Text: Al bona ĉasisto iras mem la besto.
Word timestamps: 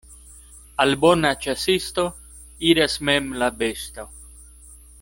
Al 0.85 0.93
bona 1.03 1.31
ĉasisto 1.43 2.07
iras 2.71 2.97
mem 3.11 3.29
la 3.43 3.51
besto. 3.61 4.07